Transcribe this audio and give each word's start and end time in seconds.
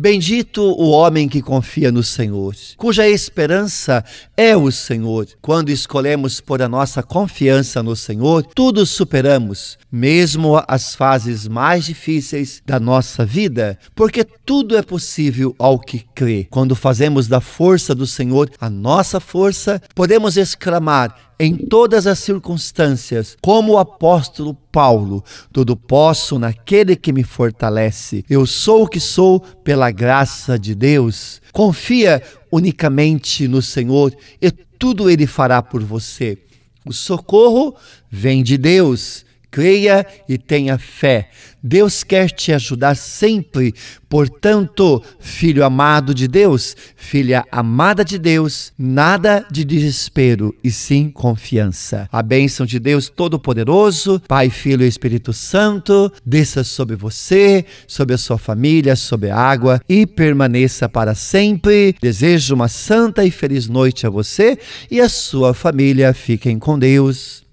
Bendito 0.00 0.62
o 0.62 0.90
homem 0.90 1.28
que 1.28 1.42
confia 1.42 1.90
no 1.90 2.04
Senhor, 2.04 2.54
cuja 2.76 3.08
esperança 3.08 4.04
é 4.36 4.56
o 4.56 4.70
Senhor. 4.70 5.26
Quando 5.42 5.70
escolhemos 5.70 6.40
pôr 6.40 6.62
a 6.62 6.68
nossa 6.68 7.02
confiança 7.02 7.82
no 7.82 7.96
Senhor, 7.96 8.46
tudo 8.54 8.86
superamos, 8.86 9.76
mesmo 9.90 10.62
as 10.68 10.94
fases 10.94 11.48
mais 11.48 11.84
difíceis 11.84 12.62
da 12.64 12.78
nossa 12.78 13.26
vida, 13.26 13.76
porque 13.92 14.22
tudo 14.22 14.76
é 14.76 14.82
possível 14.82 15.52
ao 15.58 15.80
que 15.80 16.06
crê. 16.14 16.46
Quando 16.48 16.76
fazemos 16.76 17.26
da 17.26 17.40
força 17.40 17.92
do 17.92 18.06
Senhor 18.06 18.48
a 18.60 18.70
nossa 18.70 19.18
força, 19.18 19.82
podemos 19.96 20.36
exclamar 20.36 21.28
em 21.40 21.56
todas 21.56 22.06
as 22.06 22.18
circunstâncias, 22.18 23.36
como 23.40 23.74
o 23.74 23.78
apóstolo 23.78 24.54
Paulo, 24.72 25.22
tudo 25.52 25.76
posso 25.76 26.38
naquele 26.38 26.96
que 26.96 27.12
me 27.12 27.22
fortalece. 27.22 28.24
Eu 28.28 28.44
sou 28.44 28.84
o 28.84 28.88
que 28.88 28.98
sou 28.98 29.40
pela 29.88 29.90
graça 29.90 30.58
de 30.58 30.74
Deus. 30.74 31.40
Confia 31.52 32.22
unicamente 32.52 33.48
no 33.48 33.62
Senhor 33.62 34.14
e 34.40 34.50
tudo 34.50 35.10
ele 35.10 35.26
fará 35.26 35.62
por 35.62 35.82
você. 35.82 36.38
O 36.84 36.92
socorro 36.92 37.74
vem 38.10 38.42
de 38.42 38.56
Deus. 38.56 39.24
Creia 39.50 40.06
e 40.28 40.36
tenha 40.36 40.78
fé. 40.78 41.30
Deus 41.62 42.04
quer 42.04 42.30
te 42.30 42.52
ajudar 42.52 42.94
sempre. 42.94 43.74
Portanto, 44.08 45.02
filho 45.18 45.64
amado 45.64 46.14
de 46.14 46.28
Deus, 46.28 46.76
filha 46.96 47.44
amada 47.50 48.04
de 48.04 48.18
Deus, 48.18 48.72
nada 48.78 49.44
de 49.50 49.64
desespero 49.64 50.54
e 50.62 50.70
sim 50.70 51.10
confiança. 51.10 52.08
A 52.12 52.22
bênção 52.22 52.64
de 52.64 52.78
Deus 52.78 53.08
Todo-Poderoso, 53.08 54.20
Pai, 54.28 54.50
Filho 54.50 54.84
e 54.84 54.88
Espírito 54.88 55.32
Santo, 55.32 56.12
desça 56.24 56.62
sobre 56.62 56.96
você, 56.96 57.64
sobre 57.86 58.14
a 58.14 58.18
sua 58.18 58.38
família, 58.38 58.96
sobre 58.96 59.30
a 59.30 59.36
água 59.36 59.80
e 59.88 60.06
permaneça 60.06 60.88
para 60.88 61.14
sempre. 61.14 61.94
Desejo 62.00 62.54
uma 62.54 62.68
santa 62.68 63.24
e 63.24 63.30
feliz 63.30 63.68
noite 63.68 64.06
a 64.06 64.10
você 64.10 64.58
e 64.90 65.00
a 65.00 65.08
sua 65.08 65.52
família. 65.52 66.14
Fiquem 66.14 66.58
com 66.58 66.78
Deus. 66.78 67.47